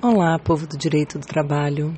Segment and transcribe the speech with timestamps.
[0.00, 1.92] Olá, povo do direito do trabalho.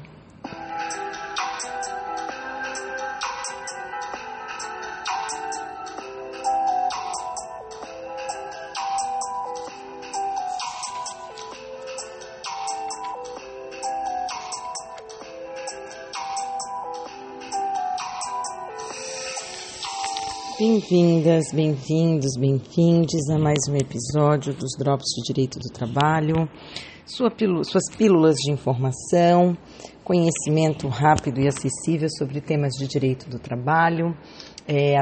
[20.58, 26.48] Bem-vindas, bem-vindos, bem-vindes a mais um episódio dos Drops de Direito do Trabalho.
[27.20, 29.54] Sua pílula, suas pílulas de informação,
[30.02, 34.16] conhecimento rápido e acessível sobre temas de direito do trabalho,
[34.66, 34.96] é,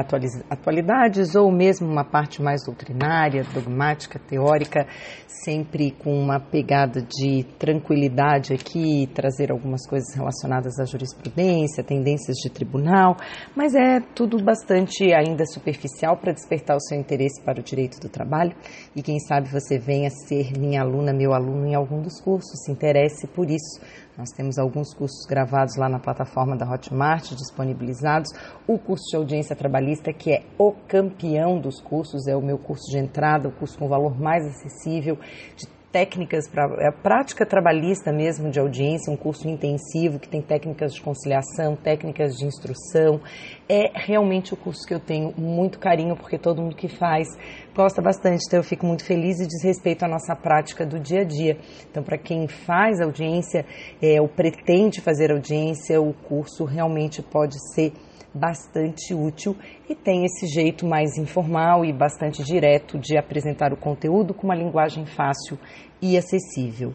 [0.49, 4.87] atualidades ou mesmo uma parte mais doutrinária, dogmática, teórica,
[5.27, 12.49] sempre com uma pegada de tranquilidade aqui, trazer algumas coisas relacionadas à jurisprudência, tendências de
[12.49, 13.15] tribunal,
[13.55, 18.09] mas é tudo bastante ainda superficial para despertar o seu interesse para o direito do
[18.09, 18.55] trabalho.
[18.95, 22.71] E quem sabe você venha ser minha aluna, meu aluno em algum dos cursos, se
[22.71, 23.79] interesse por isso
[24.19, 28.29] nós temos alguns cursos gravados lá na plataforma da Hotmart, disponibilizados.
[28.67, 32.91] O curso de audiência trabalhista, que é o campeão dos cursos, é o meu curso
[32.91, 35.17] de entrada, o curso com valor mais acessível,
[35.55, 40.41] de técnicas para a é prática trabalhista mesmo de audiência, um curso intensivo que tem
[40.41, 43.19] técnicas de conciliação, técnicas de instrução.
[43.67, 47.27] É realmente o curso que eu tenho muito carinho porque todo mundo que faz
[47.75, 51.21] gosta bastante, então eu fico muito feliz e diz respeito à nossa prática do dia
[51.21, 51.57] a dia.
[51.89, 53.65] Então, para quem faz audiência
[54.01, 57.93] é, ou pretende fazer audiência, o curso realmente pode ser
[58.33, 59.55] bastante útil
[59.89, 64.55] e tem esse jeito mais informal e bastante direto de apresentar o conteúdo com uma
[64.55, 65.57] linguagem fácil
[66.01, 66.93] e acessível.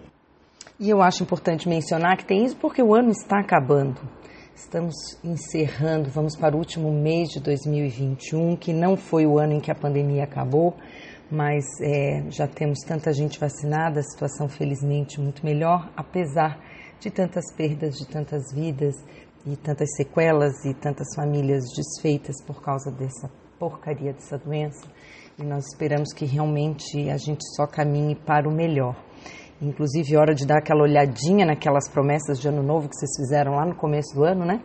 [0.78, 4.00] E eu acho importante mencionar que tem isso porque o ano está acabando.
[4.54, 9.60] Estamos encerrando, vamos para o último mês de 2021, que não foi o ano em
[9.60, 10.76] que a pandemia acabou,
[11.30, 16.60] mas é, já temos tanta gente vacinada, a situação felizmente muito melhor, apesar
[17.00, 18.94] de tantas perdas, de tantas vidas,
[19.46, 24.86] e tantas sequelas e tantas famílias desfeitas por causa dessa porcaria dessa doença.
[25.38, 28.96] E nós esperamos que realmente a gente só caminhe para o melhor.
[29.60, 33.64] Inclusive, hora de dar aquela olhadinha naquelas promessas de ano novo que vocês fizeram lá
[33.64, 34.60] no começo do ano, né?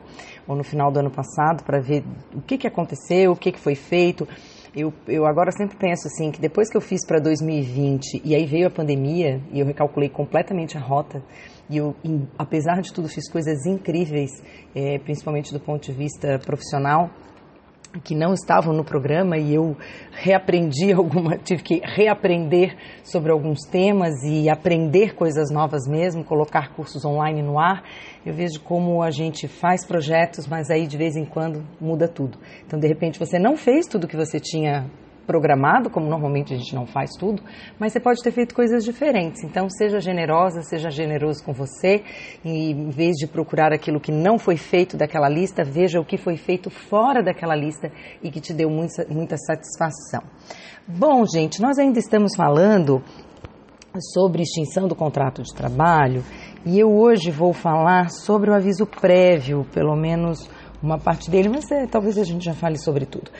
[0.47, 2.03] Ou no final do ano passado, para ver
[2.33, 4.27] o que, que aconteceu, o que, que foi feito.
[4.75, 8.45] Eu, eu agora sempre penso assim, que depois que eu fiz para 2020 e aí
[8.45, 11.23] veio a pandemia e eu recalculei completamente a rota,
[11.69, 11.95] e eu,
[12.37, 14.31] apesar de tudo, fiz coisas incríveis,
[14.75, 17.09] é, principalmente do ponto de vista profissional,
[18.03, 19.75] que não estavam no programa e eu
[20.11, 27.03] reaprendi alguma, tive que reaprender sobre alguns temas e aprender coisas novas mesmo, colocar cursos
[27.03, 27.83] online no ar.
[28.25, 32.37] Eu vejo como a gente faz projetos, mas aí de vez em quando muda tudo.
[32.65, 34.89] Então, de repente, você não fez tudo que você tinha
[35.29, 37.43] programado, como normalmente a gente não faz tudo,
[37.77, 39.43] mas você pode ter feito coisas diferentes.
[39.43, 42.03] Então, seja generosa, seja generoso com você
[42.43, 46.17] e em vez de procurar aquilo que não foi feito daquela lista, veja o que
[46.17, 47.91] foi feito fora daquela lista
[48.23, 50.23] e que te deu muita, muita satisfação.
[50.87, 53.03] Bom, gente, nós ainda estamos falando
[54.11, 56.23] sobre extinção do contrato de trabalho
[56.65, 60.49] e eu hoje vou falar sobre o aviso prévio, pelo menos
[60.81, 63.31] uma parte dele, mas é, talvez a gente já fale sobre tudo.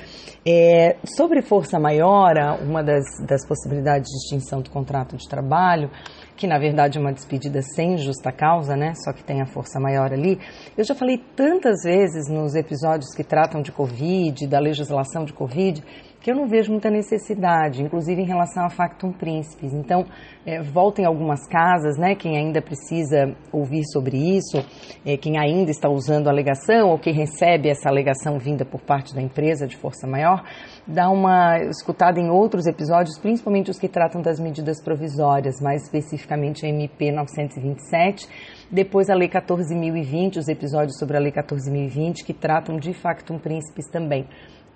[0.46, 5.90] É, sobre força maior, uma das, das possibilidades de extinção do contrato de trabalho,
[6.36, 8.94] que na verdade é uma despedida sem justa causa, né?
[9.04, 10.40] Só que tem a força maior ali.
[10.78, 15.84] Eu já falei tantas vezes nos episódios que tratam de Covid, da legislação de Covid,
[16.22, 19.74] que eu não vejo muita necessidade, inclusive em relação a factum príncipes.
[19.74, 20.06] Então,
[20.46, 22.14] é, voltem algumas casas, né?
[22.16, 24.58] Quem ainda precisa ouvir sobre isso,
[25.06, 29.16] é, quem ainda está usando a alegação ou quem recebe essa alegação vinda por parte
[29.16, 30.44] da empresa de força maior,
[30.86, 36.66] dá uma escutada em outros episódios, principalmente os que tratam das medidas provisórias, mais especificamente
[36.66, 38.28] a MP 927.
[38.72, 43.88] Depois a Lei 14.020, os episódios sobre a Lei 14.020, que tratam de factum príncipes
[43.90, 44.28] também.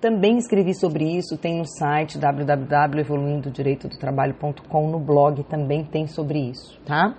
[0.04, 7.14] Também escrevi sobre isso, tem no site www.evoluindodireitodotrabalho.com, no blog também tem sobre isso, tá?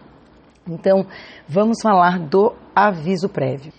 [0.70, 1.08] Então,
[1.50, 3.74] vamos falar do aviso prévio.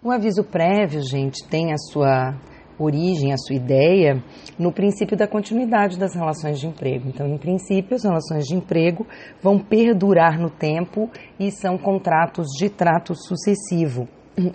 [0.00, 2.36] O aviso prévio, gente, tem a sua
[2.78, 4.22] origem, a sua ideia
[4.56, 7.08] no princípio da continuidade das relações de emprego.
[7.08, 9.04] Então, em princípio, as relações de emprego
[9.42, 14.06] vão perdurar no tempo e são contratos de trato sucessivo,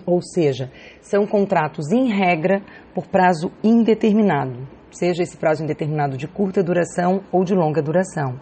[0.06, 0.70] ou seja,
[1.00, 2.62] são contratos em regra
[2.94, 8.38] por prazo indeterminado, seja esse prazo indeterminado de curta duração ou de longa duração.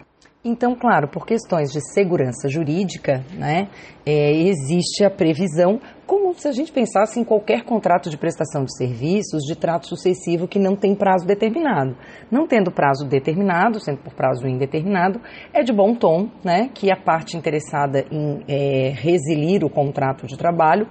[0.49, 3.67] Então, claro, por questões de segurança jurídica, né,
[4.05, 8.73] é, existe a previsão, como se a gente pensasse em qualquer contrato de prestação de
[8.77, 11.97] serviços de trato sucessivo que não tem prazo determinado.
[12.31, 15.19] Não tendo prazo determinado, sendo por prazo indeterminado,
[15.51, 20.37] é de bom tom né, que a parte interessada em é, resilir o contrato de
[20.37, 20.87] trabalho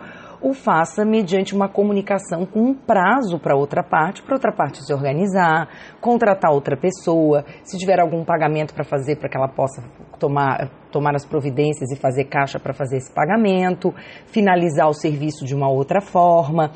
[0.49, 4.95] o faça mediante uma comunicação com um prazo para outra parte, para outra parte se
[4.95, 5.69] organizar,
[6.01, 9.83] contratar outra pessoa, se tiver algum pagamento para fazer para que ela possa
[10.19, 13.93] tomar, tomar as providências e fazer caixa para fazer esse pagamento,
[14.27, 16.71] finalizar o serviço de uma outra forma.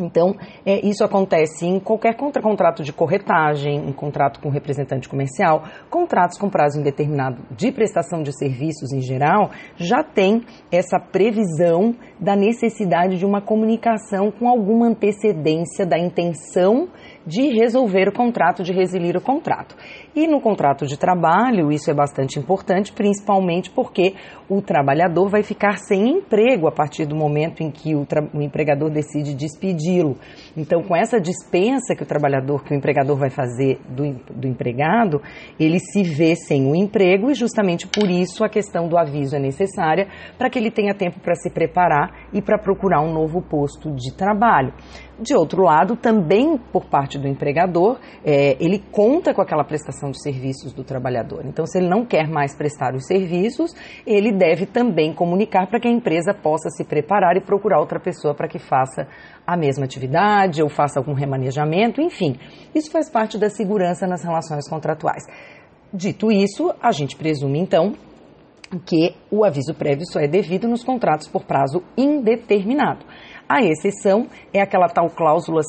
[0.00, 5.64] Então, é, isso acontece em qualquer contra, contrato de corretagem, em contrato com representante comercial,
[5.88, 12.36] contratos com prazo indeterminado de prestação de serviços em geral, já tem essa previsão da
[12.36, 16.88] necessidade de uma comunicação com alguma antecedência da intenção
[17.26, 19.76] de resolver o contrato, de resilir o contrato.
[20.14, 24.14] E no contrato de trabalho, isso é bastante importante, principalmente porque
[24.48, 28.90] o trabalhador vai ficar sem emprego a partir do momento em que o, o empregador
[28.90, 30.16] decide despedi-lo.
[30.56, 35.22] Então, com essa dispensa que o trabalhador, que o empregador vai fazer do, do empregado,
[35.58, 39.38] ele se vê sem o emprego e justamente por isso a questão do aviso é
[39.38, 43.90] necessária para que ele tenha tempo para se preparar e para procurar um novo posto
[43.94, 44.72] de trabalho.
[45.20, 50.22] De outro lado, também por parte do empregador, é, ele conta com aquela prestação de
[50.22, 51.44] serviços do trabalhador.
[51.44, 53.74] Então, se ele não quer mais prestar os serviços,
[54.06, 58.34] ele deve também comunicar para que a empresa possa se preparar e procurar outra pessoa
[58.34, 59.06] para que faça
[59.46, 62.36] a mesma atividade ou faça algum remanejamento, enfim.
[62.74, 65.24] Isso faz parte da segurança nas relações contratuais.
[65.92, 67.92] Dito isso, a gente presume então
[68.86, 73.04] que o aviso prévio só é devido nos contratos por prazo indeterminado.
[73.50, 75.62] A exceção é aquela tal cláusula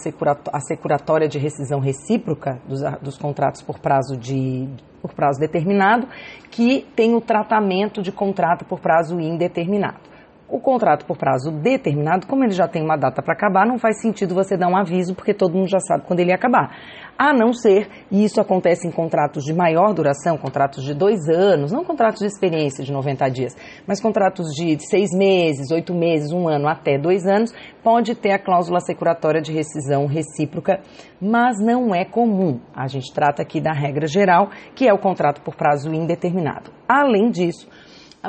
[0.54, 4.70] assecuratória de rescisão recíproca dos, dos contratos por prazo, de,
[5.02, 6.08] por prazo determinado,
[6.52, 10.11] que tem o tratamento de contrato por prazo indeterminado.
[10.52, 14.02] O contrato por prazo determinado, como ele já tem uma data para acabar, não faz
[14.02, 16.76] sentido você dar um aviso, porque todo mundo já sabe quando ele acabar.
[17.18, 21.72] A não ser, e isso acontece em contratos de maior duração, contratos de dois anos,
[21.72, 23.56] não contratos de experiência de 90 dias,
[23.88, 28.40] mas contratos de seis meses, oito meses, um ano até dois anos, pode ter a
[28.40, 30.82] cláusula securatória de rescisão recíproca,
[31.22, 32.60] mas não é comum.
[32.76, 36.72] A gente trata aqui da regra geral, que é o contrato por prazo indeterminado.
[36.90, 37.70] Além disso,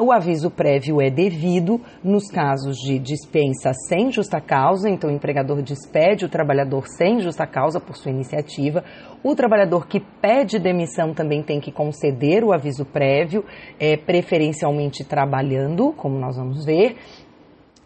[0.00, 5.60] o aviso prévio é devido nos casos de dispensa sem justa causa, então o empregador
[5.60, 8.82] despede o trabalhador sem justa causa por sua iniciativa.
[9.22, 13.44] O trabalhador que pede demissão também tem que conceder o aviso prévio,
[13.78, 16.96] é, preferencialmente trabalhando, como nós vamos ver.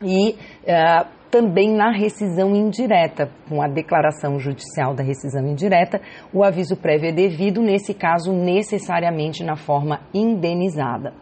[0.01, 6.01] E uh, também na rescisão indireta, com a declaração judicial da rescisão indireta,
[6.33, 11.13] o aviso prévio é devido, nesse caso, necessariamente na forma indenizada.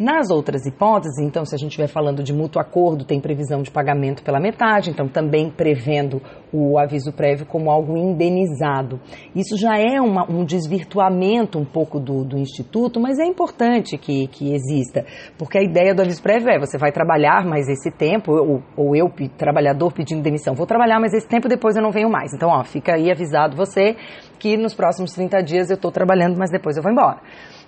[0.00, 3.70] Nas outras hipóteses, então, se a gente estiver falando de mútuo acordo, tem previsão de
[3.70, 8.98] pagamento pela metade, então também prevendo o aviso prévio como algo indenizado.
[9.36, 14.26] Isso já é uma, um desvirtuamento um pouco do, do Instituto, mas é importante que,
[14.28, 15.04] que exista,
[15.36, 18.96] porque a ideia do aviso prévio é você vai trabalhar mais esse tempo, ou, ou
[18.96, 22.32] eu, trabalhador, pedindo demissão, vou trabalhar mais esse tempo, depois eu não venho mais.
[22.32, 23.94] Então, ó, fica aí avisado você
[24.38, 27.20] que nos próximos 30 dias eu estou trabalhando, mas depois eu vou embora.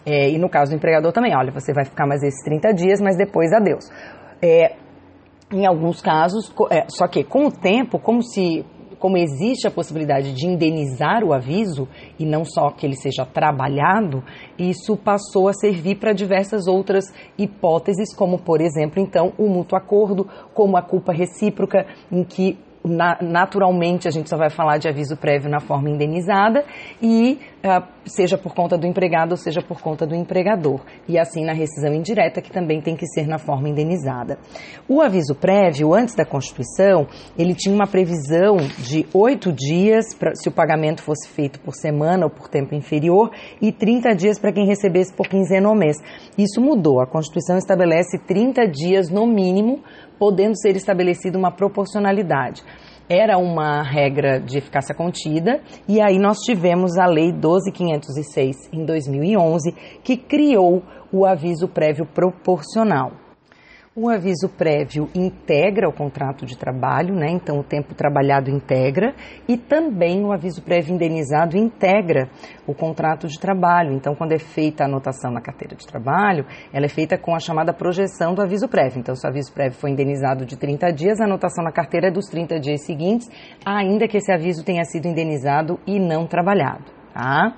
[0.04, 3.00] É, e no caso do empregador também, olha, você vai ficar mais esses 30 dias,
[3.00, 3.84] mas depois adeus.
[4.43, 4.76] É,
[5.52, 8.64] em alguns casos, é, só que com o tempo, como se
[9.02, 11.88] como existe a possibilidade de indenizar o aviso
[12.20, 14.22] e não só que ele seja trabalhado,
[14.56, 17.06] isso passou a servir para diversas outras
[17.37, 23.19] hipóteses, como por exemplo, então, o mútuo acordo, como a culpa recíproca, em que na,
[23.20, 26.65] naturalmente a gente só vai falar de aviso prévio na forma indenizada
[27.03, 27.41] e
[28.04, 30.81] seja por conta do empregado ou seja por conta do empregador.
[31.08, 34.38] E assim na rescisão indireta, que também tem que ser na forma indenizada.
[34.88, 37.06] O aviso prévio, antes da Constituição,
[37.38, 42.24] ele tinha uma previsão de oito dias pra, se o pagamento fosse feito por semana
[42.24, 45.96] ou por tempo inferior e 30 dias para quem recebesse por quinzena ou mês.
[46.36, 47.00] Isso mudou.
[47.00, 49.81] A Constituição estabelece 30 dias no mínimo
[50.19, 52.62] podendo ser estabelecida uma proporcionalidade.
[53.14, 59.70] Era uma regra de eficácia contida, e aí nós tivemos a Lei 12.506 em 2011,
[60.02, 63.21] que criou o aviso prévio proporcional.
[63.94, 67.27] O aviso prévio integra o contrato de trabalho, né?
[67.29, 69.15] então o tempo trabalhado integra,
[69.46, 72.31] e também o aviso prévio indenizado integra
[72.67, 73.93] o contrato de trabalho.
[73.93, 77.39] Então, quando é feita a anotação na carteira de trabalho, ela é feita com a
[77.39, 78.99] chamada projeção do aviso prévio.
[78.99, 82.11] Então, se o aviso prévio foi indenizado de 30 dias, a anotação na carteira é
[82.11, 83.29] dos 30 dias seguintes,
[83.63, 86.91] ainda que esse aviso tenha sido indenizado e não trabalhado.
[87.13, 87.55] Tá?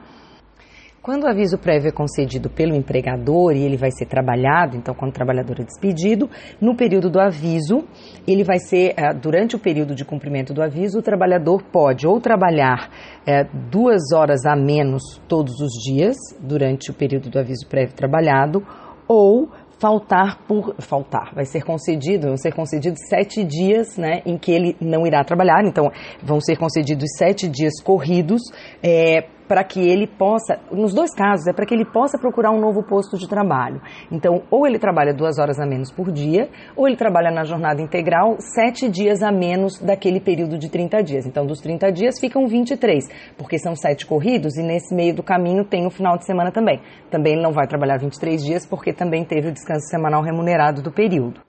[1.04, 5.10] Quando o aviso prévio é concedido pelo empregador e ele vai ser trabalhado, então quando
[5.10, 7.84] o trabalhador é despedido, no período do aviso,
[8.26, 12.18] ele vai ser, eh, durante o período de cumprimento do aviso, o trabalhador pode ou
[12.22, 12.88] trabalhar
[13.26, 18.66] é, duas horas a menos todos os dias, durante o período do aviso prévio trabalhado,
[19.06, 24.50] ou faltar por faltar, vai ser concedido, vão ser concedidos sete dias, né, em que
[24.50, 25.62] ele não irá trabalhar.
[25.66, 25.90] Então,
[26.22, 28.40] vão ser concedidos sete dias corridos
[28.82, 32.60] é, para que ele possa, nos dois casos, é para que ele possa procurar um
[32.60, 33.80] novo posto de trabalho.
[34.10, 37.80] Então, ou ele trabalha duas horas a menos por dia, ou ele trabalha na jornada
[37.80, 41.26] integral sete dias a menos daquele período de 30 dias.
[41.26, 43.04] Então, dos 30 dias ficam 23,
[43.36, 46.80] porque são sete corridos e nesse meio do caminho tem o final de semana também.
[47.10, 50.90] Também ele não vai trabalhar 23 dias, porque também teve o descanso semanal remunerado do
[50.90, 51.40] período.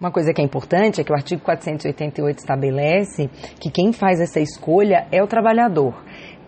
[0.00, 3.28] Uma coisa que é importante é que o artigo 488 estabelece
[3.60, 5.94] que quem faz essa escolha é o trabalhador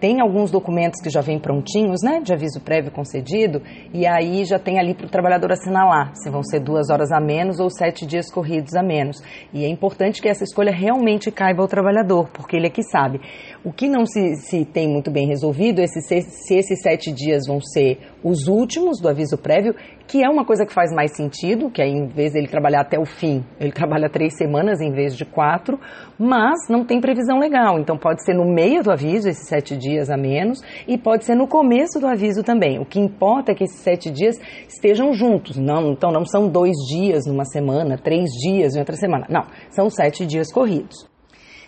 [0.03, 3.63] tem alguns documentos que já vêm prontinhos, né, de aviso prévio concedido,
[3.95, 7.21] e aí já tem ali para o trabalhador assinalar se vão ser duas horas a
[7.21, 9.23] menos ou sete dias corridos a menos.
[9.53, 13.21] E é importante que essa escolha realmente caiba ao trabalhador, porque ele é que sabe.
[13.65, 17.47] O que não se, se tem muito bem resolvido é se, se esses sete dias
[17.47, 19.75] vão ser os últimos do aviso prévio,
[20.07, 22.99] que é uma coisa que faz mais sentido, que aí em vez dele trabalhar até
[22.99, 25.79] o fim, ele trabalha três semanas em vez de quatro,
[26.19, 27.79] mas não tem previsão legal.
[27.79, 31.35] Então pode ser no meio do aviso, esses sete dias a menos, e pode ser
[31.35, 32.79] no começo do aviso também.
[32.79, 34.39] O que importa é que esses sete dias
[34.69, 35.57] estejam juntos.
[35.57, 39.27] Não, então não são dois dias numa semana, três dias em outra semana.
[39.29, 41.12] Não, são sete dias corridos.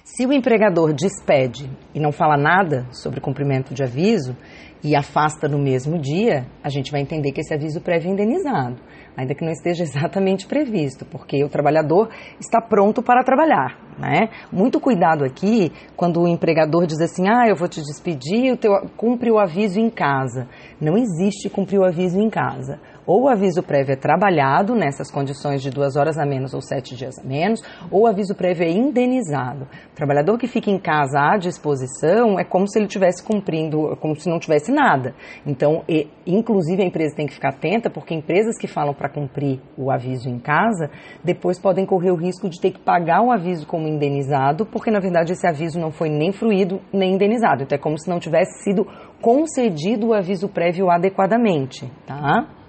[0.05, 4.37] Se o empregador despede e não fala nada sobre cumprimento de aviso
[4.83, 8.77] e afasta no mesmo dia, a gente vai entender que esse aviso prévio é indenizado,
[9.17, 13.83] ainda que não esteja exatamente previsto, porque o trabalhador está pronto para trabalhar.
[13.99, 14.29] Né?
[14.53, 18.73] Muito cuidado aqui quando o empregador diz assim: ah, eu vou te despedir, o teu,
[18.99, 20.47] cumpre o aviso em casa.
[20.79, 25.63] Não existe cumprir o aviso em casa ou o aviso prévio é trabalhado nessas condições
[25.63, 28.71] de duas horas a menos ou sete dias a menos, ou o aviso prévio é
[28.71, 29.67] indenizado.
[29.93, 34.17] O trabalhador que fica em casa à disposição é como se ele estivesse cumprindo, como
[34.17, 35.15] se não tivesse nada.
[35.47, 39.61] Então, e, inclusive a empresa tem que ficar atenta, porque empresas que falam para cumprir
[39.77, 40.91] o aviso em casa,
[41.23, 45.01] depois podem correr o risco de ter que pagar o aviso como indenizado, porque na
[45.01, 47.63] verdade esse aviso não foi nem fruído nem indenizado.
[47.63, 48.87] Então é como se não tivesse sido
[49.21, 52.64] concedido o aviso prévio adequadamente, tá?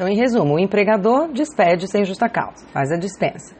[0.00, 3.54] Então, em resumo, o empregador despede sem justa causa, faz a dispensa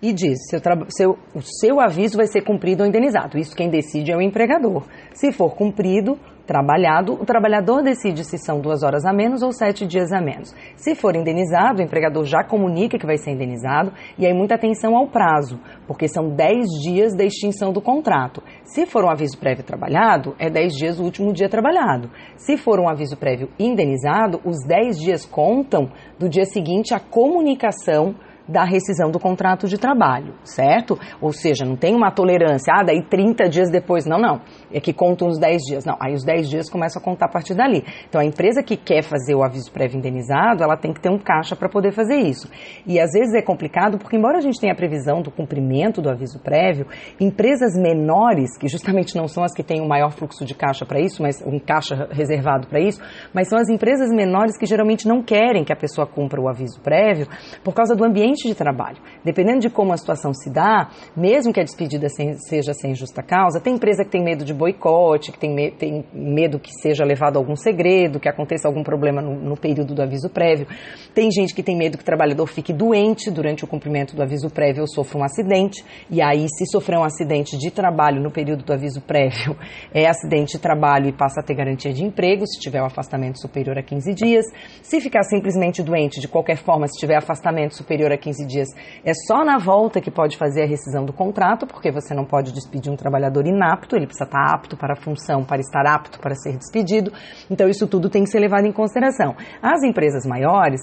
[0.00, 3.38] e diz: seu seu, o seu aviso vai ser cumprido ou indenizado.
[3.38, 4.84] Isso quem decide é o empregador.
[5.12, 9.84] Se for cumprido, trabalhado, o trabalhador decide se são duas horas a menos ou sete
[9.84, 10.54] dias a menos.
[10.76, 14.96] Se for indenizado, o empregador já comunica que vai ser indenizado e aí muita atenção
[14.96, 18.42] ao prazo, porque são dez dias da extinção do contrato.
[18.62, 22.10] Se for um aviso prévio trabalhado, é dez dias o último dia trabalhado.
[22.36, 28.14] Se for um aviso prévio indenizado, os dez dias contam do dia seguinte à comunicação
[28.48, 30.98] da rescisão do contrato de trabalho, certo?
[31.20, 34.40] Ou seja, não tem uma tolerância, ah, daí 30 dias depois, não, não,
[34.76, 37.28] é que contam os 10 dias, não, aí os 10 dias começam a contar a
[37.28, 37.84] partir dali.
[38.08, 41.18] Então, a empresa que quer fazer o aviso prévio indenizado, ela tem que ter um
[41.18, 42.50] caixa para poder fazer isso.
[42.86, 46.10] E às vezes é complicado, porque embora a gente tenha a previsão do cumprimento do
[46.10, 46.86] aviso prévio,
[47.18, 51.00] empresas menores, que justamente não são as que têm o maior fluxo de caixa para
[51.00, 53.00] isso, mas um caixa reservado para isso,
[53.32, 56.80] mas são as empresas menores que geralmente não querem que a pessoa cumpra o aviso
[56.80, 57.26] prévio
[57.64, 58.98] por causa do ambiente ambiente de trabalho.
[59.24, 63.60] Dependendo de como a situação se dá, mesmo que a despedida seja sem justa causa,
[63.60, 67.54] tem empresa que tem medo de boicote, que tem, tem medo que seja levado algum
[67.54, 70.66] segredo, que aconteça algum problema no, no período do aviso prévio.
[71.14, 74.50] Tem gente que tem medo que o trabalhador fique doente durante o cumprimento do aviso
[74.50, 75.84] prévio ou sofra um acidente.
[76.10, 79.56] E aí, se sofrer um acidente de trabalho no período do aviso prévio,
[79.94, 83.40] é acidente de trabalho e passa a ter garantia de emprego, se tiver um afastamento
[83.40, 84.44] superior a 15 dias.
[84.82, 88.68] Se ficar simplesmente doente, de qualquer forma, se tiver afastamento superior a 15 dias,
[89.04, 92.52] é só na volta que pode fazer a rescisão do contrato, porque você não pode
[92.52, 96.34] despedir um trabalhador inapto, ele precisa estar apto para a função, para estar apto para
[96.34, 97.12] ser despedido.
[97.50, 99.34] Então, isso tudo tem que ser levado em consideração.
[99.62, 100.80] As empresas maiores,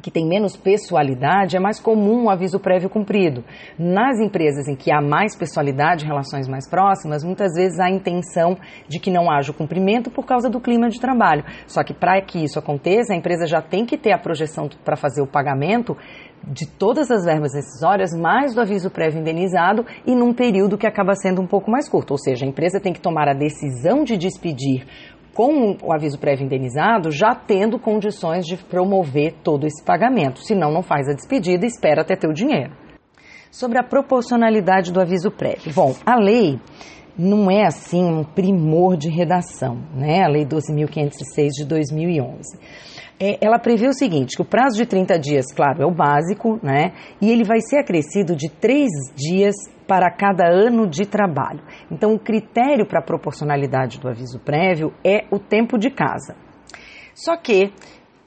[0.00, 3.44] que tem menos pessoalidade, é mais comum o aviso prévio cumprido.
[3.78, 8.56] Nas empresas em que há mais pessoalidade, relações mais próximas, muitas vezes há a intenção
[8.88, 11.44] de que não haja o cumprimento por causa do clima de trabalho.
[11.66, 14.96] Só que para que isso aconteça, a empresa já tem que ter a projeção para
[14.96, 15.96] fazer o pagamento
[16.46, 21.14] de todas as verbas decisórias, mais do aviso prévio indenizado e num período que acaba
[21.14, 22.12] sendo um pouco mais curto.
[22.12, 24.84] Ou seja, a empresa tem que tomar a decisão de despedir
[25.34, 30.40] com o aviso prévio indenizado, já tendo condições de promover todo esse pagamento.
[30.40, 32.72] Senão, não faz a despedida e espera até ter o dinheiro.
[33.50, 35.72] Sobre a proporcionalidade do aviso prévio.
[35.74, 36.58] Bom, a lei
[37.16, 40.22] não é assim um primor de redação, né?
[40.24, 42.58] A Lei 12.506 de 2011.
[43.24, 46.58] É, ela prevê o seguinte, que o prazo de 30 dias, claro, é o básico,
[46.60, 46.92] né?
[47.20, 49.54] E ele vai ser acrescido de três dias
[49.86, 51.60] para cada ano de trabalho.
[51.88, 56.34] Então, o critério para a proporcionalidade do aviso prévio é o tempo de casa.
[57.14, 57.72] Só que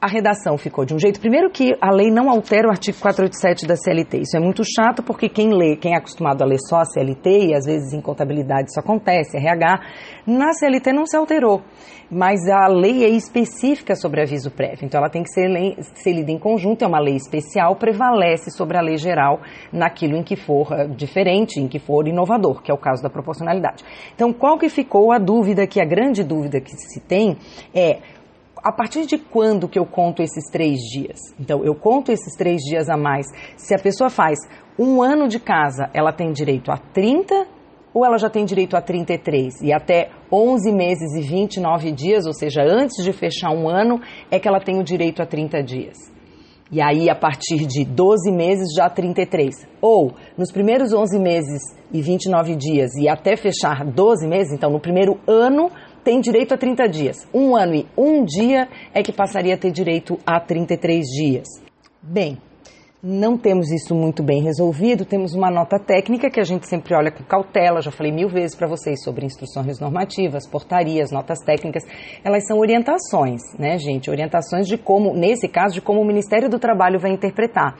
[0.05, 1.19] a redação ficou de um jeito.
[1.19, 4.19] Primeiro que a lei não altera o artigo 487 da CLT.
[4.19, 7.47] Isso é muito chato porque quem lê, quem é acostumado a ler só a CLT,
[7.47, 9.79] e às vezes em contabilidade isso acontece, RH,
[10.27, 11.63] na CLT não se alterou.
[12.11, 16.13] Mas a lei é específica sobre aviso prévio, então ela tem que ser, lei, ser
[16.13, 19.41] lida em conjunto, é uma lei especial, prevalece sobre a lei geral
[19.73, 23.09] naquilo em que for uh, diferente, em que for inovador, que é o caso da
[23.09, 23.83] proporcionalidade.
[24.13, 27.37] Então, qual que ficou a dúvida, que a grande dúvida que se tem
[27.73, 27.97] é
[28.65, 31.19] a partir de quando que eu conto esses três dias?
[31.39, 33.27] Então, eu conto esses três dias a mais.
[33.55, 34.39] Se a pessoa faz
[34.79, 37.45] um ano de casa, ela tem direito a 30
[37.93, 42.33] ou ela já tem direito a 33 e até 11 meses e 29 dias, ou
[42.33, 46.15] seja, antes de fechar um ano, é que ela tem o direito a 30 dias.
[46.71, 49.55] E aí, a partir de 12 meses, já 33.
[49.79, 51.61] Ou, nos primeiros 11 meses
[51.93, 55.69] e 29 dias e até fechar 12 meses, então no primeiro ano,
[56.05, 57.27] tem direito a 30 dias.
[57.33, 61.47] Um ano e um dia é que passaria a ter direito a 33 dias.
[62.01, 62.37] Bem,
[63.01, 67.11] não temos isso muito bem resolvido, temos uma nota técnica que a gente sempre olha
[67.11, 71.83] com cautela, já falei mil vezes para vocês sobre instruções normativas, portarias, notas técnicas,
[72.23, 74.09] elas são orientações, né, gente?
[74.09, 77.75] Orientações de como, nesse caso, de como o Ministério do Trabalho vai interpretar.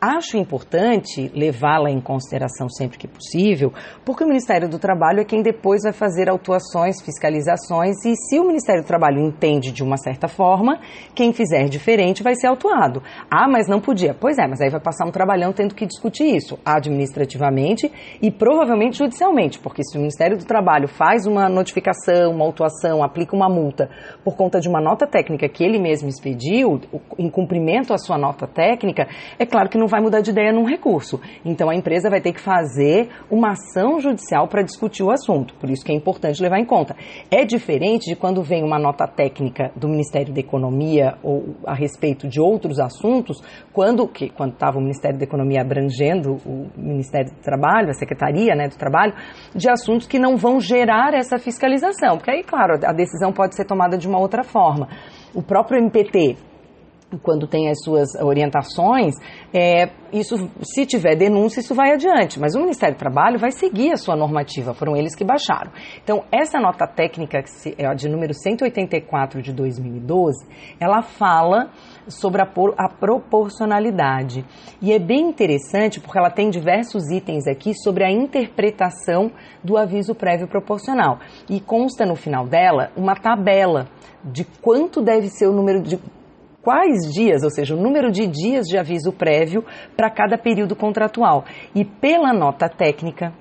[0.00, 3.72] Acho importante levá-la em consideração sempre que possível,
[4.04, 8.46] porque o Ministério do Trabalho é quem depois vai fazer autuações, fiscalizações, e se o
[8.46, 10.78] Ministério do Trabalho entende de uma certa forma,
[11.16, 13.02] quem fizer diferente vai ser autuado.
[13.28, 14.14] Ah, mas não podia.
[14.14, 17.90] Pois é, mas aí vai passar um trabalhão tendo que discutir isso administrativamente
[18.22, 23.34] e provavelmente judicialmente, porque se o Ministério do Trabalho faz uma notificação, uma autuação, aplica
[23.34, 23.90] uma multa
[24.22, 26.80] por conta de uma nota técnica que ele mesmo expediu,
[27.18, 29.08] em cumprimento à sua nota técnica,
[29.40, 31.20] é claro que não vai mudar de ideia num recurso.
[31.44, 35.54] Então a empresa vai ter que fazer uma ação judicial para discutir o assunto.
[35.54, 36.94] Por isso que é importante levar em conta.
[37.30, 42.28] É diferente de quando vem uma nota técnica do Ministério da Economia ou a respeito
[42.28, 43.42] de outros assuntos,
[43.72, 48.54] quando que quando estava o Ministério da Economia abrangendo o Ministério do Trabalho, a Secretaria
[48.54, 49.14] né, do Trabalho,
[49.54, 52.16] de assuntos que não vão gerar essa fiscalização.
[52.16, 54.88] Porque aí, claro, a decisão pode ser tomada de uma outra forma.
[55.34, 56.36] O próprio MPT,
[57.22, 59.14] quando tem as suas orientações,
[59.52, 62.38] é, isso, se tiver denúncia, isso vai adiante.
[62.38, 65.70] Mas o Ministério do Trabalho vai seguir a sua normativa, foram eles que baixaram.
[66.02, 70.46] Então, essa nota técnica, que é de número 184 de 2012,
[70.78, 71.70] ela fala
[72.08, 74.44] sobre a, a proporcionalidade.
[74.80, 79.30] E é bem interessante porque ela tem diversos itens aqui sobre a interpretação
[79.64, 81.18] do aviso prévio proporcional.
[81.48, 83.86] E consta no final dela uma tabela
[84.24, 85.98] de quanto deve ser o número de
[86.68, 89.64] quais dias, ou seja, o número de dias de aviso prévio
[89.96, 91.46] para cada período contratual.
[91.74, 93.32] E pela nota técnica,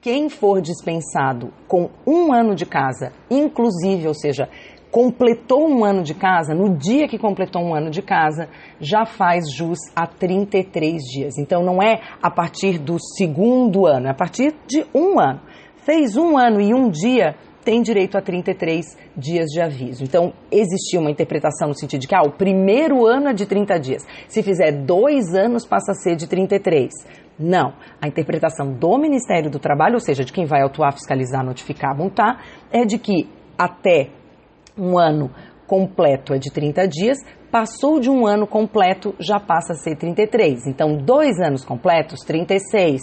[0.00, 4.48] quem for dispensado com um ano de casa, inclusive, ou seja,
[4.90, 8.48] completou um ano de casa, no dia que completou um ano de casa,
[8.80, 11.36] já faz jus a 33 dias.
[11.36, 15.42] Então não é a partir do segundo ano, é a partir de um ano.
[15.84, 20.02] Fez um ano e um dia, tem direito a 33 dias de aviso.
[20.02, 23.78] Então, existia uma interpretação no sentido de que ah, o primeiro ano é de 30
[23.78, 24.02] dias.
[24.28, 26.90] Se fizer dois anos, passa a ser de 33.
[27.38, 27.72] Não.
[28.00, 32.44] A interpretação do Ministério do Trabalho, ou seja, de quem vai autuar, fiscalizar, notificar, multar,
[32.70, 34.10] é de que até
[34.76, 35.30] um ano
[35.66, 37.18] completo é de 30 dias,
[37.50, 40.66] passou de um ano completo, já passa a ser 33.
[40.66, 43.00] Então, dois anos completos, 36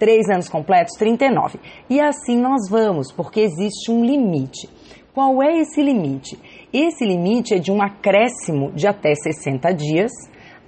[0.00, 1.60] três anos completos, 39.
[1.88, 4.68] E assim nós vamos, porque existe um limite.
[5.14, 6.36] Qual é esse limite?
[6.72, 10.10] Esse limite é de um acréscimo de até 60 dias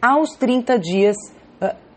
[0.00, 1.16] aos 30 dias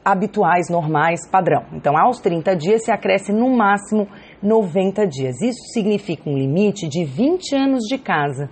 [0.06, 1.66] habituais, normais, padrão.
[1.74, 4.08] Então, aos 30 dias se acresce no máximo
[4.42, 5.42] 90 dias.
[5.42, 8.48] Isso significa um limite de 20 anos de casa.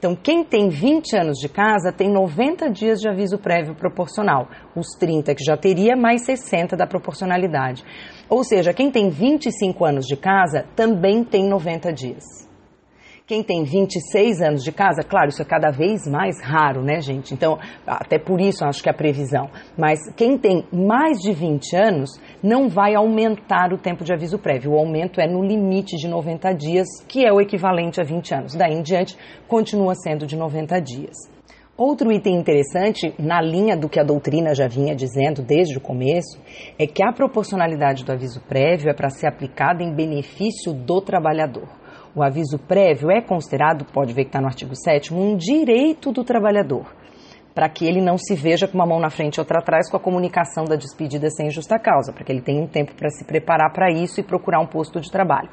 [0.00, 4.96] Então, quem tem 20 anos de casa tem 90 dias de aviso prévio proporcional, os
[4.98, 7.84] 30 que já teria, mais 60 da proporcionalidade.
[8.26, 12.49] Ou seja, quem tem 25 anos de casa também tem 90 dias.
[13.30, 17.32] Quem tem 26 anos de casa, claro, isso é cada vez mais raro, né, gente?
[17.32, 19.48] Então, até por isso acho que é a previsão.
[19.78, 22.10] Mas quem tem mais de 20 anos
[22.42, 24.72] não vai aumentar o tempo de aviso prévio.
[24.72, 28.56] O aumento é no limite de 90 dias, que é o equivalente a 20 anos.
[28.56, 29.16] Daí em diante,
[29.46, 31.16] continua sendo de 90 dias.
[31.78, 36.36] Outro item interessante, na linha do que a doutrina já vinha dizendo desde o começo,
[36.76, 41.79] é que a proporcionalidade do aviso prévio é para ser aplicada em benefício do trabalhador.
[42.14, 46.24] O aviso prévio é considerado, pode ver que está no artigo 7, um direito do
[46.24, 46.92] trabalhador,
[47.54, 49.96] para que ele não se veja com uma mão na frente e outra atrás com
[49.96, 53.24] a comunicação da despedida sem justa causa, para que ele tenha um tempo para se
[53.24, 55.48] preparar para isso e procurar um posto de trabalho.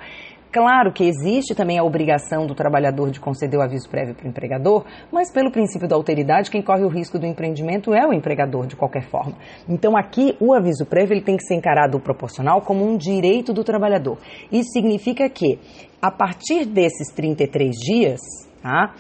[0.52, 4.30] Claro que existe também a obrigação do trabalhador de conceder o aviso prévio para o
[4.30, 8.66] empregador, mas pelo princípio da alteridade, quem corre o risco do empreendimento é o empregador
[8.66, 9.36] de qualquer forma.
[9.68, 13.64] Então aqui o aviso prévio ele tem que ser encarado proporcional como um direito do
[13.64, 14.18] trabalhador.
[14.50, 15.60] Isso significa que
[16.02, 18.20] a partir desses 33 dias,
[18.62, 18.94] tá,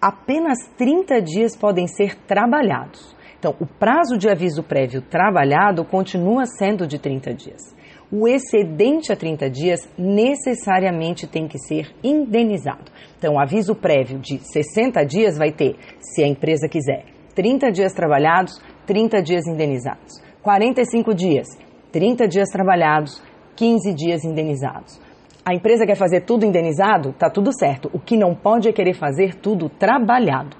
[0.00, 3.16] apenas 30 dias podem ser trabalhados.
[3.38, 9.16] Então, o prazo de aviso prévio trabalhado continua sendo de 30 dias o excedente a
[9.16, 12.92] 30 dias necessariamente tem que ser indenizado.
[13.16, 18.60] Então, aviso prévio de 60 dias vai ter, se a empresa quiser, 30 dias trabalhados,
[18.86, 20.20] 30 dias indenizados.
[20.42, 21.48] 45 dias,
[21.90, 23.22] 30 dias trabalhados,
[23.56, 25.00] 15 dias indenizados.
[25.44, 27.12] A empresa quer fazer tudo indenizado?
[27.14, 27.90] Tá tudo certo.
[27.92, 30.56] O que não pode é querer fazer tudo trabalhado.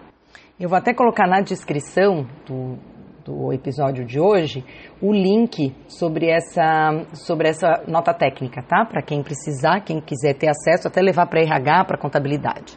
[0.58, 2.76] Eu vou até colocar na descrição do,
[3.24, 4.64] do episódio de hoje
[5.00, 8.84] o link sobre essa, sobre essa nota técnica, tá?
[8.84, 12.76] Para quem precisar, quem quiser ter acesso, até levar para RH, para contabilidade.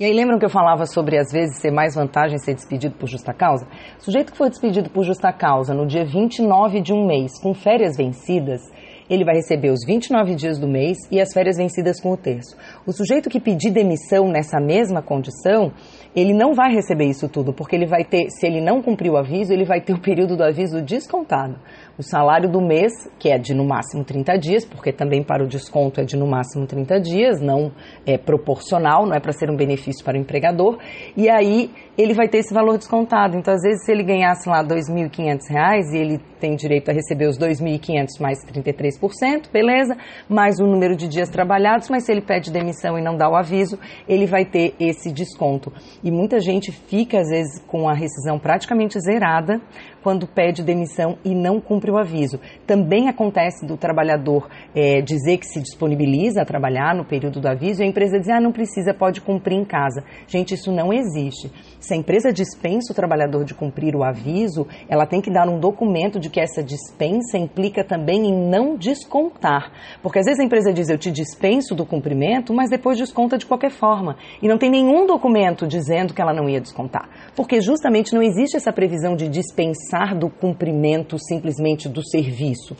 [0.00, 3.08] E aí lembram que eu falava sobre às vezes ser mais vantagem ser despedido por
[3.08, 3.66] justa causa?
[3.98, 7.54] O sujeito que foi despedido por justa causa no dia 29 de um mês, com
[7.54, 8.60] férias vencidas,
[9.08, 12.56] ele vai receber os 29 dias do mês e as férias vencidas com o terço.
[12.86, 15.72] O sujeito que pedir demissão nessa mesma condição,
[16.14, 19.16] ele não vai receber isso tudo, porque ele vai ter, se ele não cumprir o
[19.16, 21.56] aviso, ele vai ter o período do aviso descontado.
[21.98, 25.48] O salário do mês, que é de no máximo 30 dias, porque também para o
[25.48, 27.72] desconto é de no máximo 30 dias, não
[28.04, 30.78] é proporcional, não é para ser um benefício para o empregador,
[31.16, 33.36] e aí ele vai ter esse valor descontado.
[33.36, 37.26] Então, às vezes, se ele ganhasse lá R$ 2.500 e ele tem direito a receber
[37.28, 39.96] os 2.500 mais 33%, beleza,
[40.28, 43.34] mais o número de dias trabalhados, mas se ele pede demissão e não dá o
[43.34, 45.72] aviso, ele vai ter esse desconto.
[46.04, 49.60] E muita gente fica, às vezes, com a rescisão praticamente zerada
[50.02, 52.40] quando pede demissão e não cumpre o aviso.
[52.66, 57.82] Também acontece do trabalhador é, dizer que se disponibiliza a trabalhar no período do aviso
[57.82, 60.04] e a empresa diz, ah, não precisa, pode cumprir em casa.
[60.26, 61.50] Gente, isso não existe.
[61.86, 65.60] Se a empresa dispensa o trabalhador de cumprir o aviso, ela tem que dar um
[65.60, 69.70] documento de que essa dispensa implica também em não descontar.
[70.02, 73.46] Porque às vezes a empresa diz, eu te dispenso do cumprimento, mas depois desconta de
[73.46, 74.16] qualquer forma.
[74.42, 77.08] E não tem nenhum documento dizendo que ela não ia descontar.
[77.36, 82.76] Porque justamente não existe essa previsão de dispensar do cumprimento simplesmente do serviço.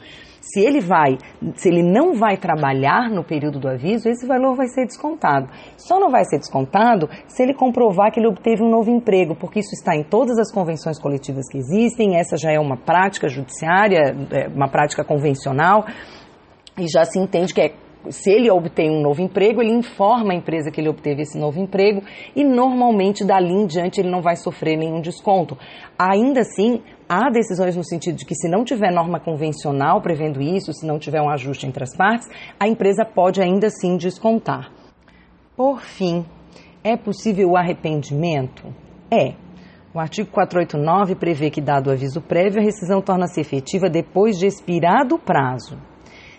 [0.53, 1.19] Se ele vai,
[1.57, 5.49] se ele não vai trabalhar no período do aviso, esse valor vai ser descontado.
[5.77, 9.59] Só não vai ser descontado se ele comprovar que ele obteve um novo emprego, porque
[9.59, 14.15] isso está em todas as convenções coletivas que existem, essa já é uma prática judiciária,
[14.31, 15.85] é uma prática convencional,
[16.79, 17.73] e já se entende que é
[18.11, 21.61] se ele obtém um novo emprego, ele informa a empresa que ele obteve esse novo
[21.61, 22.03] emprego
[22.35, 25.59] e normalmente dali em diante ele não vai sofrer nenhum desconto.
[25.99, 30.73] Ainda assim, há decisões no sentido de que se não tiver norma convencional prevendo isso,
[30.73, 34.71] se não tiver um ajuste entre as partes, a empresa pode ainda assim descontar.
[35.57, 36.25] Por fim,
[36.85, 38.75] é possível o arrependimento?
[39.11, 39.35] É.
[39.95, 44.47] O artigo 489 prevê que, dado o aviso prévio, a rescisão torna-se efetiva depois de
[44.47, 45.79] expirado o prazo.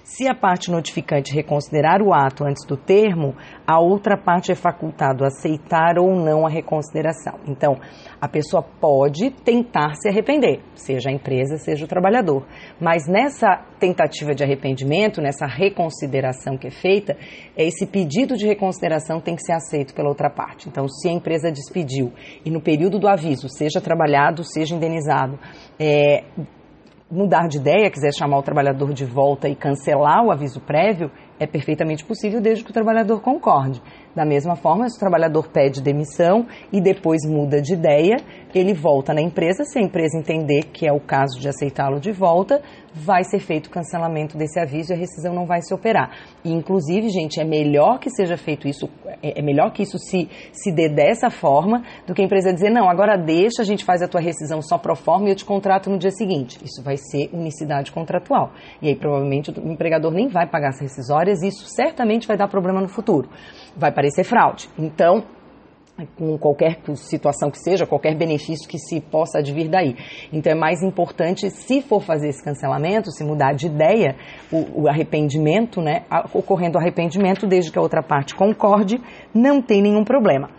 [0.07, 3.35] Se a parte notificante reconsiderar o ato antes do termo,
[3.67, 7.37] a outra parte é facultado aceitar ou não a reconsideração.
[7.45, 7.77] Então,
[8.19, 12.47] a pessoa pode tentar se arrepender, seja a empresa, seja o trabalhador.
[12.79, 17.17] Mas nessa tentativa de arrependimento, nessa reconsideração que é feita,
[17.57, 20.69] esse pedido de reconsideração tem que ser aceito pela outra parte.
[20.69, 22.13] Então, se a empresa despediu
[22.45, 25.37] e no período do aviso, seja trabalhado, seja indenizado,
[25.77, 26.23] é,
[27.09, 31.45] mudar de ideia, quiser chamar o trabalhador de volta e cancelar o aviso prévio, é
[31.45, 33.81] perfeitamente possível desde que o trabalhador concorde.
[34.15, 38.17] Da mesma forma, se o trabalhador pede demissão e depois muda de ideia,
[38.55, 39.63] ele volta na empresa.
[39.63, 42.61] Se a empresa entender que é o caso de aceitá-lo de volta,
[42.93, 46.17] vai ser feito o cancelamento desse aviso e a rescisão não vai se operar.
[46.43, 48.89] E, inclusive, gente, é melhor que seja feito isso,
[49.21, 52.71] é, é melhor que isso se, se dê dessa forma do que a empresa dizer,
[52.71, 55.45] não, agora deixa, a gente faz a tua rescisão só pro forma e eu te
[55.45, 56.57] contrato no dia seguinte.
[56.63, 58.51] Isso vai ser unicidade contratual.
[58.81, 62.47] E aí, provavelmente, o empregador nem vai pagar as rescisórias e isso certamente vai dar
[62.47, 63.29] problema no futuro.
[63.75, 64.69] Vai parecer fraude.
[64.77, 65.23] Então,
[66.15, 69.95] com qualquer situação que seja, qualquer benefício que se possa advir daí.
[70.31, 74.15] Então é mais importante, se for fazer esse cancelamento, se mudar de ideia,
[74.51, 79.01] o, o arrependimento, né, ocorrendo arrependimento, desde que a outra parte concorde,
[79.33, 80.49] não tem nenhum problema.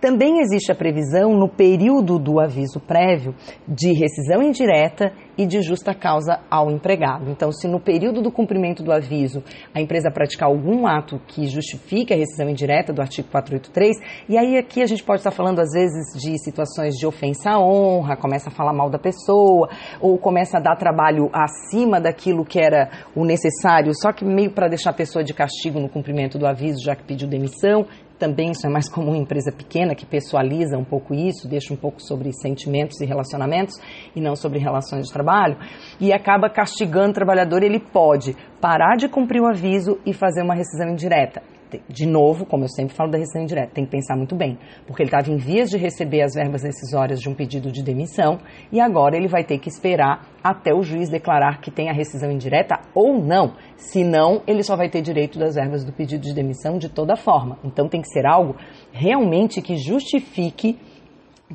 [0.00, 3.34] Também existe a previsão no período do aviso prévio
[3.66, 7.30] de rescisão indireta e de justa causa ao empregado.
[7.30, 9.42] Então, se no período do cumprimento do aviso
[9.74, 13.96] a empresa praticar algum ato que justifique a rescisão indireta do artigo 483,
[14.28, 17.58] e aí aqui a gente pode estar falando às vezes de situações de ofensa à
[17.58, 19.68] honra, começa a falar mal da pessoa,
[20.00, 24.68] ou começa a dar trabalho acima daquilo que era o necessário, só que meio para
[24.68, 27.86] deixar a pessoa de castigo no cumprimento do aviso, já que pediu demissão.
[28.18, 31.76] Também isso é mais comum em empresa pequena, que pessoaliza um pouco isso, deixa um
[31.76, 33.74] pouco sobre sentimentos e relacionamentos
[34.14, 35.58] e não sobre relações de trabalho,
[36.00, 37.62] e acaba castigando o trabalhador.
[37.62, 41.42] Ele pode parar de cumprir o aviso e fazer uma rescisão indireta
[41.88, 45.02] de novo, como eu sempre falo da rescisão indireta, tem que pensar muito bem, porque
[45.02, 48.38] ele estava em vias de receber as verbas decisórias de um pedido de demissão
[48.70, 52.30] e agora ele vai ter que esperar até o juiz declarar que tem a rescisão
[52.30, 53.54] indireta ou não.
[53.76, 57.16] Se não, ele só vai ter direito das verbas do pedido de demissão de toda
[57.16, 57.58] forma.
[57.64, 58.56] Então tem que ser algo
[58.92, 60.78] realmente que justifique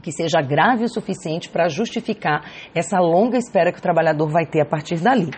[0.02, 4.62] que seja grave o suficiente para justificar essa longa espera que o trabalhador vai ter
[4.62, 5.30] a partir dali.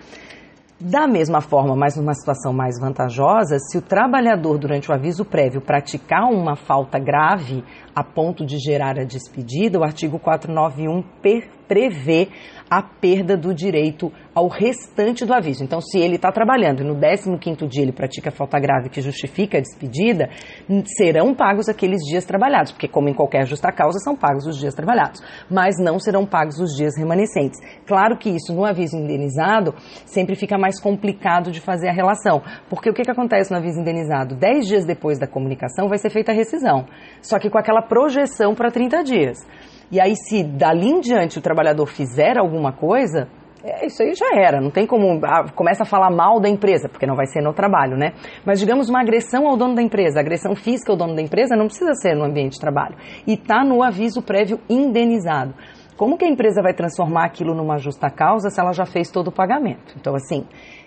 [0.86, 5.62] Da mesma forma, mas numa situação mais vantajosa, se o trabalhador, durante o aviso prévio,
[5.62, 7.64] praticar uma falta grave
[7.96, 11.02] a ponto de gerar a despedida, o artigo 491
[11.68, 12.30] prevê
[12.70, 15.64] a perda do direito ao restante do aviso.
[15.64, 19.60] Então, se ele está trabalhando e no 15º dia ele pratica falta grave que justifica
[19.60, 20.30] a despedida,
[20.98, 24.74] serão pagos aqueles dias trabalhados, porque como em qualquer justa causa, são pagos os dias
[24.74, 27.60] trabalhados, mas não serão pagos os dias remanescentes.
[27.86, 32.90] Claro que isso no aviso indenizado sempre fica mais complicado de fazer a relação, porque
[32.90, 34.36] o que, que acontece no aviso indenizado?
[34.36, 36.88] Dez dias depois da comunicação vai ser feita a rescisão,
[37.22, 39.38] só que com aquela projeção para 30 dias.
[39.94, 43.28] E aí, se dali em diante o trabalhador fizer alguma coisa,
[43.64, 45.24] é, isso aí já era, não tem como.
[45.24, 48.14] Ah, começa a falar mal da empresa, porque não vai ser no trabalho, né?
[48.44, 51.68] Mas digamos uma agressão ao dono da empresa, agressão física ao dono da empresa não
[51.68, 52.96] precisa ser no ambiente de trabalho.
[53.28, 55.54] E está no aviso prévio indenizado.
[55.98, 59.28] Como que a empresa vai transformar aquilo numa justa causa se ela já fez todo
[59.28, 59.96] o pagamento?
[59.96, 60.46] Então, assim,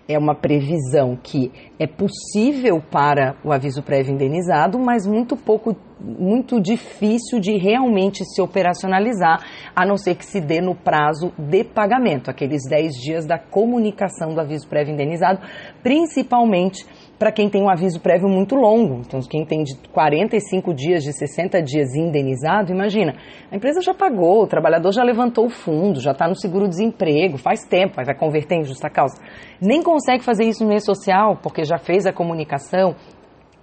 [0.08, 6.60] é uma previsão que é possível para o aviso prévio indenizado, mas muito pouco, muito
[6.60, 12.30] difícil de realmente se operacionalizar, a não ser que se dê no prazo de pagamento,
[12.30, 15.40] aqueles 10 dias da comunicação do aviso prévio indenizado,
[15.82, 16.86] principalmente
[17.18, 19.00] para quem tem um aviso prévio muito longo.
[19.06, 23.14] Então, quem tem de 45 dias, de 60 dias indenizado, imagina,
[23.50, 27.64] a empresa já pagou, o trabalhador já levantou o fundo, já está no seguro-desemprego, faz
[27.64, 29.20] tempo, vai converter em justa causa.
[29.60, 32.94] Nem consegue fazer isso no meio social, porque já fez a comunicação,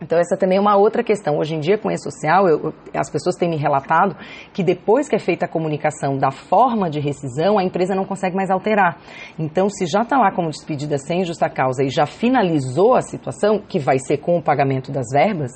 [0.03, 1.37] então, essa também é uma outra questão.
[1.37, 4.15] Hoje em dia, com o e-social, eu, as pessoas têm me relatado
[4.53, 8.35] que depois que é feita a comunicação da forma de rescisão, a empresa não consegue
[8.35, 8.97] mais alterar.
[9.39, 13.59] Então, se já está lá como despedida sem justa causa e já finalizou a situação,
[13.59, 15.51] que vai ser com o pagamento das verbas,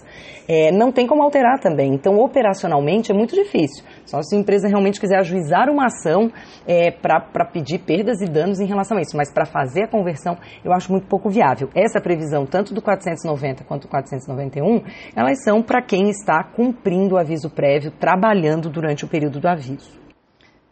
[0.47, 1.93] é, não tem como alterar também.
[1.93, 3.83] Então, operacionalmente, é muito difícil.
[4.05, 6.31] Só se a empresa realmente quiser ajuizar uma ação
[6.65, 9.17] é, para pedir perdas e danos em relação a isso.
[9.17, 11.69] Mas para fazer a conversão, eu acho muito pouco viável.
[11.75, 13.89] Essa previsão, tanto do 490 quanto do
[14.37, 14.83] 491,
[15.15, 19.99] elas são para quem está cumprindo o aviso prévio, trabalhando durante o período do aviso.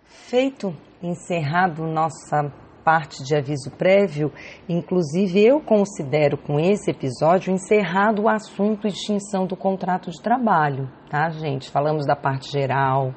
[0.06, 2.52] Feito, encerrado nossa
[2.84, 4.32] parte de aviso prévio,
[4.70, 11.30] inclusive eu considero com esse episódio encerrado o assunto extinção do contrato de trabalho, tá,
[11.30, 11.72] gente?
[11.72, 13.12] Falamos da parte geral,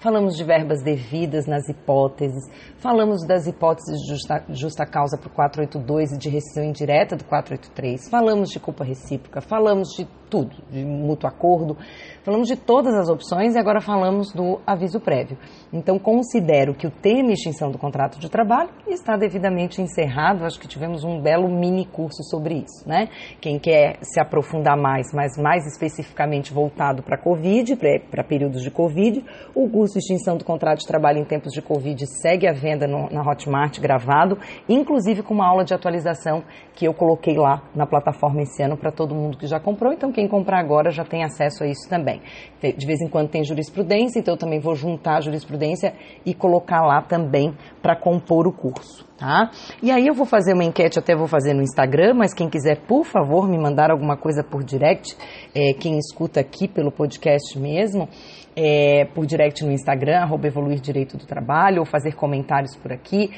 [0.00, 2.44] falamos de verbas devidas nas hipóteses,
[2.78, 7.24] falamos das hipóteses de justa, justa causa para o 482 e de rescisão indireta do
[7.24, 11.76] 483, falamos de culpa recíproca, falamos de tudo, de mútuo acordo,
[12.22, 15.36] falamos de todas as opções e agora falamos do aviso prévio.
[15.72, 20.44] Então, considero que o tema extinção do contrato de trabalho está devidamente encerrado.
[20.44, 23.08] Acho que tivemos um belo mini curso sobre isso, né?
[23.40, 27.76] Quem quer se aprofundar mais, mas mais especificamente voltado para Covid,
[28.10, 32.06] para períodos de Covid, o curso Extinção do Contrato de Trabalho em Tempos de Covid
[32.22, 34.38] segue à venda no, na Hotmart gravado,
[34.68, 38.92] inclusive com uma aula de atualização que eu coloquei lá na plataforma esse ano para
[38.92, 39.92] todo mundo que já comprou.
[39.92, 42.20] Então, quem comprar agora já tem acesso a isso também.
[42.60, 46.82] De vez em quando tem jurisprudência, então eu também vou juntar a jurisprudência e colocar
[46.82, 49.08] lá também para compor o curso.
[49.18, 49.50] Tá?
[49.82, 52.78] E aí eu vou fazer uma enquete, até vou fazer no Instagram, mas quem quiser,
[52.86, 55.14] por favor, me mandar alguma coisa por direct,
[55.54, 58.08] é, quem escuta aqui pelo podcast mesmo,
[58.56, 63.30] é, por direct no Instagram, arroba evoluir direito do trabalho, ou fazer comentários por aqui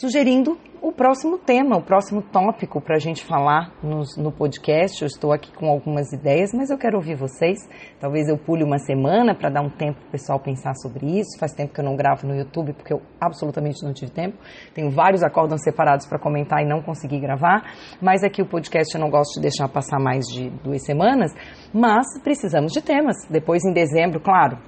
[0.00, 5.02] sugerindo o próximo tema, o próximo tópico para a gente falar no, no, podcast.
[5.02, 7.58] Eu estou aqui com algumas ideias, mas eu quero ouvir vocês.
[7.98, 11.38] Talvez eu pule uma semana para dar um tempo para o pessoal pensar sobre isso.
[11.40, 14.36] Faz tempo que eu não gravo no YouTube porque eu absolutamente não tive tempo.
[14.74, 17.64] Tenho vários acórdãos separados para comentar e não consegui gravar.
[18.00, 21.32] Mas aqui o podcast eu não gosto de deixar passar mais de duas semanas.
[21.72, 23.16] Mas precisamos de temas.
[23.30, 24.58] Depois, em dezembro, claro,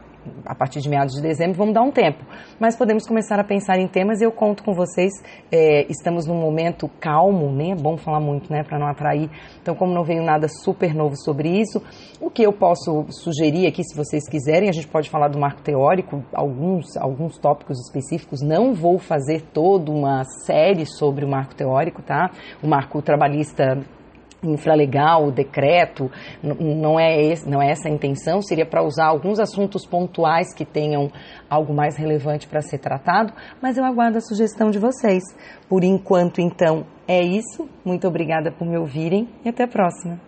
[0.44, 2.24] a partir de meados de dezembro, vamos dar um tempo.
[2.58, 5.12] Mas podemos começar a pensar em temas e eu conto com vocês.
[5.50, 9.30] É, estamos num momento calmo, nem é bom falar muito, né, para não atrair.
[9.60, 11.82] Então, como não veio nada super novo sobre isso,
[12.20, 15.62] o que eu posso sugerir aqui, se vocês quiserem, a gente pode falar do marco
[15.62, 18.40] teórico, alguns, alguns tópicos específicos.
[18.42, 22.30] Não vou fazer toda uma série sobre o marco teórico, tá?
[22.62, 23.78] O marco trabalhista
[24.42, 26.10] infralegal, o decreto,
[26.42, 30.64] não é, esse, não é essa a intenção, seria para usar alguns assuntos pontuais que
[30.64, 31.10] tenham
[31.48, 35.22] algo mais relevante para ser tratado, mas eu aguardo a sugestão de vocês.
[35.68, 37.68] Por enquanto, então, é isso.
[37.84, 40.27] Muito obrigada por me ouvirem e até a próxima.